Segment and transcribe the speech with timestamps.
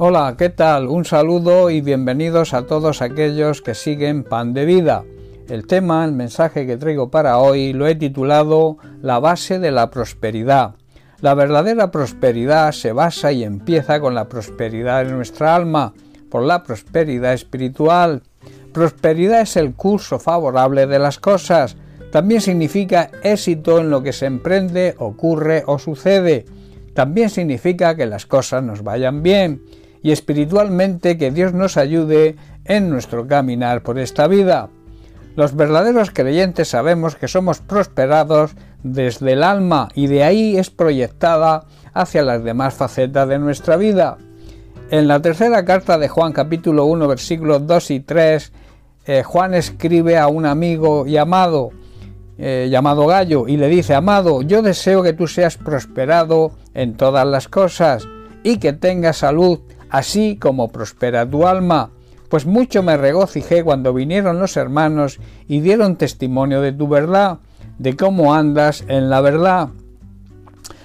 [0.00, 0.86] Hola, ¿qué tal?
[0.86, 5.04] Un saludo y bienvenidos a todos aquellos que siguen Pan de Vida.
[5.48, 9.90] El tema, el mensaje que traigo para hoy lo he titulado La base de la
[9.90, 10.76] prosperidad.
[11.20, 15.94] La verdadera prosperidad se basa y empieza con la prosperidad de nuestra alma,
[16.30, 18.22] por la prosperidad espiritual.
[18.72, 21.76] Prosperidad es el curso favorable de las cosas.
[22.12, 26.44] También significa éxito en lo que se emprende, ocurre o sucede.
[26.94, 29.62] También significa que las cosas nos vayan bien
[30.02, 34.68] y espiritualmente que Dios nos ayude en nuestro caminar por esta vida.
[35.36, 41.64] Los verdaderos creyentes sabemos que somos prosperados desde el alma y de ahí es proyectada
[41.94, 44.18] hacia las demás facetas de nuestra vida.
[44.90, 48.52] En la tercera carta de Juan capítulo 1 versículos 2 y 3,
[49.06, 51.70] eh, Juan escribe a un amigo llamado,
[52.36, 57.26] eh, llamado Gallo y le dice, Amado, yo deseo que tú seas prosperado en todas
[57.26, 58.08] las cosas
[58.42, 59.60] y que tengas salud
[59.90, 61.90] así como prospera tu alma.
[62.28, 67.38] Pues mucho me regocijé cuando vinieron los hermanos y dieron testimonio de tu verdad,
[67.78, 69.70] de cómo andas en la verdad.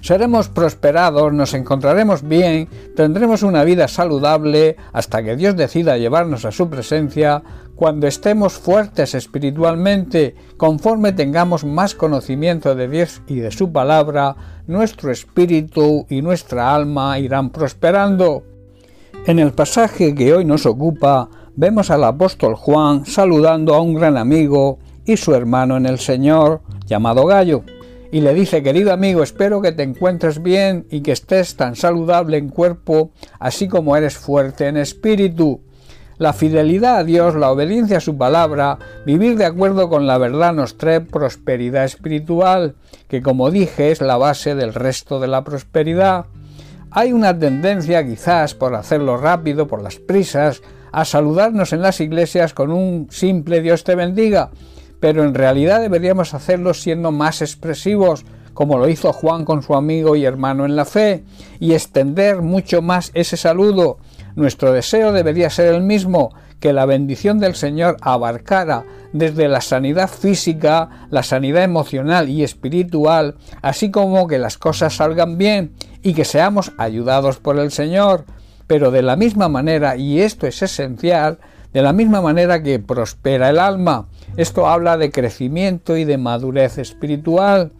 [0.00, 6.52] Seremos prosperados, nos encontraremos bien, tendremos una vida saludable hasta que Dios decida llevarnos a
[6.52, 7.42] su presencia,
[7.74, 14.34] cuando estemos fuertes espiritualmente, conforme tengamos más conocimiento de Dios y de su palabra,
[14.66, 18.42] nuestro espíritu y nuestra alma irán prosperando.
[19.26, 24.16] En el pasaje que hoy nos ocupa, vemos al apóstol Juan saludando a un gran
[24.16, 27.62] amigo y su hermano en el Señor, llamado Gallo,
[28.10, 32.38] y le dice, querido amigo, espero que te encuentres bien y que estés tan saludable
[32.38, 35.60] en cuerpo, así como eres fuerte en espíritu.
[36.16, 40.52] La fidelidad a Dios, la obediencia a su palabra, vivir de acuerdo con la verdad
[40.52, 42.74] nos trae prosperidad espiritual,
[43.08, 46.26] que como dije es la base del resto de la prosperidad.
[46.90, 52.54] Hay una tendencia quizás por hacerlo rápido, por las prisas, a saludarnos en las iglesias
[52.54, 54.50] con un simple Dios te bendiga,
[54.98, 58.24] pero en realidad deberíamos hacerlo siendo más expresivos,
[58.54, 61.24] como lo hizo Juan con su amigo y hermano en la fe,
[61.60, 63.98] y extender mucho más ese saludo.
[64.34, 70.08] Nuestro deseo debería ser el mismo, que la bendición del Señor abarcara desde la sanidad
[70.08, 76.24] física, la sanidad emocional y espiritual, así como que las cosas salgan bien y que
[76.24, 78.24] seamos ayudados por el Señor.
[78.66, 81.38] Pero de la misma manera, y esto es esencial,
[81.72, 84.08] de la misma manera que prospera el alma.
[84.36, 87.72] Esto habla de crecimiento y de madurez espiritual.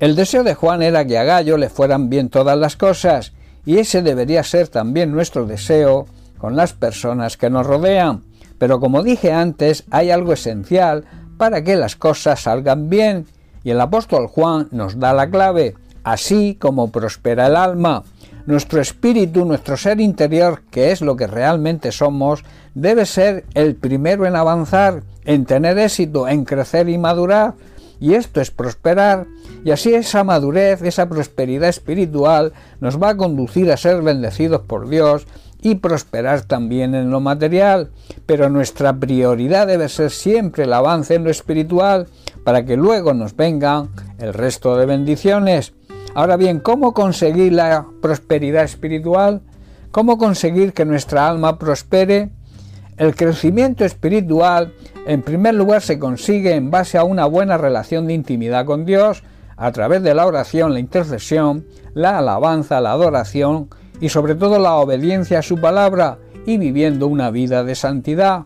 [0.00, 3.32] El deseo de Juan era que a Gallo le fueran bien todas las cosas,
[3.66, 6.06] y ese debería ser también nuestro deseo
[6.44, 8.22] con las personas que nos rodean.
[8.58, 11.06] Pero como dije antes, hay algo esencial
[11.38, 13.24] para que las cosas salgan bien,
[13.62, 18.02] y el apóstol Juan nos da la clave así como prospera el alma.
[18.44, 22.44] Nuestro espíritu, nuestro ser interior, que es lo que realmente somos,
[22.74, 27.54] debe ser el primero en avanzar, en tener éxito, en crecer y madurar.
[28.00, 29.26] Y esto es prosperar,
[29.64, 34.90] y así esa madurez, esa prosperidad espiritual nos va a conducir a ser bendecidos por
[34.90, 35.26] Dios
[35.64, 37.90] y prosperar también en lo material.
[38.26, 42.06] Pero nuestra prioridad debe ser siempre el avance en lo espiritual
[42.44, 43.88] para que luego nos vengan
[44.18, 45.72] el resto de bendiciones.
[46.14, 49.40] Ahora bien, ¿cómo conseguir la prosperidad espiritual?
[49.90, 52.28] ¿Cómo conseguir que nuestra alma prospere?
[52.98, 54.74] El crecimiento espiritual,
[55.06, 59.22] en primer lugar, se consigue en base a una buena relación de intimidad con Dios,
[59.56, 61.64] a través de la oración, la intercesión,
[61.94, 63.70] la alabanza, la adoración
[64.00, 68.44] y sobre todo la obediencia a su palabra y viviendo una vida de santidad.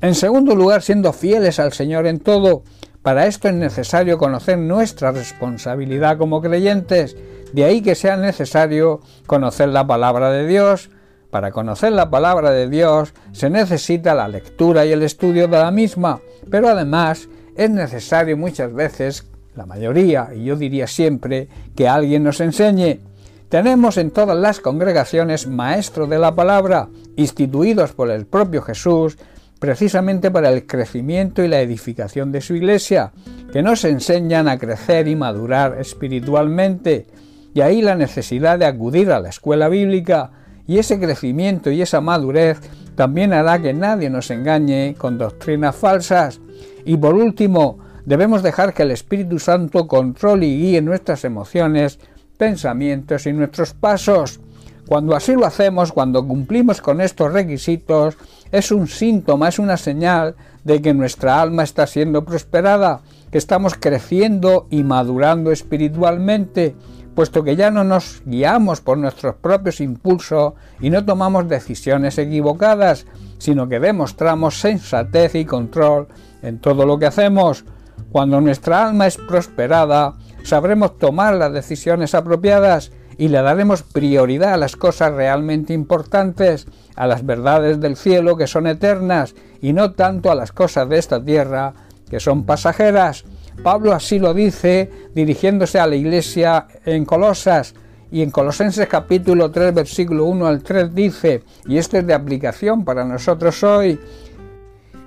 [0.00, 2.62] En segundo lugar, siendo fieles al Señor en todo,
[3.02, 7.16] para esto es necesario conocer nuestra responsabilidad como creyentes,
[7.52, 10.90] de ahí que sea necesario conocer la palabra de Dios.
[11.30, 15.70] Para conocer la palabra de Dios se necesita la lectura y el estudio de la
[15.70, 16.20] misma,
[16.50, 22.40] pero además es necesario muchas veces, la mayoría, y yo diría siempre, que alguien nos
[22.40, 23.00] enseñe.
[23.48, 29.18] Tenemos en todas las congregaciones maestros de la palabra, instituidos por el propio Jesús,
[29.60, 33.12] precisamente para el crecimiento y la edificación de su iglesia,
[33.52, 37.06] que nos enseñan a crecer y madurar espiritualmente,
[37.54, 40.32] y ahí la necesidad de acudir a la escuela bíblica,
[40.66, 42.60] y ese crecimiento y esa madurez
[42.96, 46.40] también hará que nadie nos engañe con doctrinas falsas.
[46.84, 52.00] Y por último, debemos dejar que el Espíritu Santo controle y guíe nuestras emociones,
[52.36, 54.40] pensamientos y nuestros pasos.
[54.86, 58.16] Cuando así lo hacemos, cuando cumplimos con estos requisitos,
[58.52, 63.00] es un síntoma, es una señal de que nuestra alma está siendo prosperada,
[63.32, 66.76] que estamos creciendo y madurando espiritualmente.
[67.16, 73.06] puesto que ya no nos guiamos por nuestros propios impulsos y no tomamos decisiones equivocadas,
[73.38, 76.08] sino que demostramos sensatez y control
[76.42, 77.64] en todo lo que hacemos.
[78.12, 80.14] Cuando nuestra alma es prosperada,
[80.46, 87.06] sabremos tomar las decisiones apropiadas y le daremos prioridad a las cosas realmente importantes, a
[87.06, 91.22] las verdades del cielo que son eternas y no tanto a las cosas de esta
[91.22, 91.74] tierra
[92.10, 93.24] que son pasajeras.
[93.62, 97.74] Pablo así lo dice dirigiéndose a la iglesia en Colosas
[98.10, 102.84] y en Colosenses capítulo 3 versículo 1 al 3 dice, y esto es de aplicación
[102.84, 103.98] para nosotros hoy,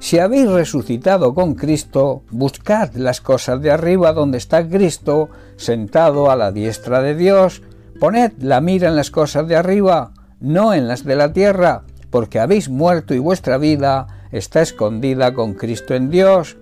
[0.00, 6.36] si habéis resucitado con Cristo, buscad las cosas de arriba donde está Cristo sentado a
[6.36, 7.62] la diestra de Dios.
[7.98, 12.38] Poned la mira en las cosas de arriba, no en las de la tierra, porque
[12.38, 16.56] habéis muerto y vuestra vida está escondida con Cristo en Dios.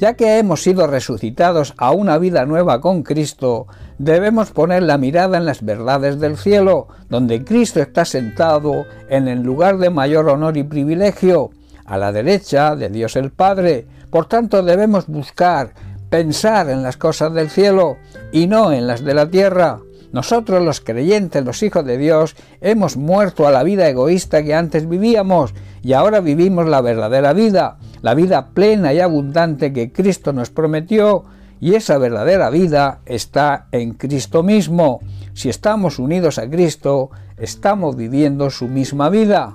[0.00, 3.66] Ya que hemos sido resucitados a una vida nueva con Cristo,
[3.98, 9.42] debemos poner la mirada en las verdades del cielo, donde Cristo está sentado en el
[9.42, 11.50] lugar de mayor honor y privilegio,
[11.90, 13.84] a la derecha de Dios el Padre.
[14.10, 15.74] Por tanto, debemos buscar,
[16.08, 17.96] pensar en las cosas del cielo
[18.32, 19.80] y no en las de la tierra.
[20.12, 24.88] Nosotros los creyentes, los hijos de Dios, hemos muerto a la vida egoísta que antes
[24.88, 25.52] vivíamos
[25.82, 31.24] y ahora vivimos la verdadera vida, la vida plena y abundante que Cristo nos prometió
[31.60, 35.00] y esa verdadera vida está en Cristo mismo.
[35.34, 39.54] Si estamos unidos a Cristo, estamos viviendo su misma vida.